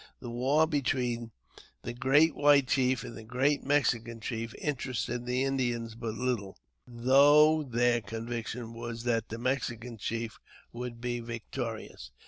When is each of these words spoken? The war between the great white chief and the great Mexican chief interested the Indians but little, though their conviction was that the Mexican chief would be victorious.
The 0.19 0.31
war 0.31 0.65
between 0.65 1.29
the 1.83 1.93
great 1.93 2.33
white 2.33 2.67
chief 2.67 3.03
and 3.03 3.15
the 3.15 3.21
great 3.23 3.63
Mexican 3.63 4.19
chief 4.19 4.55
interested 4.55 5.27
the 5.27 5.43
Indians 5.43 5.93
but 5.93 6.15
little, 6.15 6.57
though 6.87 7.61
their 7.61 8.01
conviction 8.01 8.73
was 8.73 9.03
that 9.03 9.29
the 9.29 9.37
Mexican 9.37 9.99
chief 9.99 10.39
would 10.73 11.01
be 11.01 11.19
victorious. 11.19 12.09